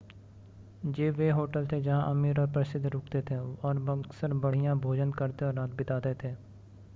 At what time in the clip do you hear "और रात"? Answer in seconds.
5.45-5.75